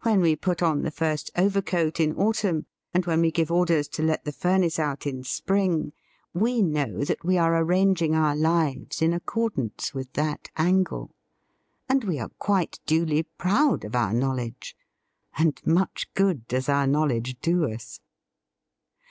[0.00, 2.64] When we put on the first overcoat in autumn,
[2.94, 5.92] and when we give orders to let the furnace out in spring,
[6.32, 9.26] we know that we are arranging our lives in ac THE FEAST OF ST FRIEND
[9.66, 11.14] cordance with that angle.
[11.86, 14.74] And we are quite duly proud of our knowledge.
[15.36, 18.00] And much good does our knowledge do us!